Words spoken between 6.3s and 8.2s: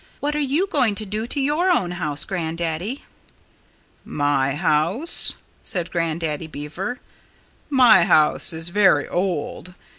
Beaver "my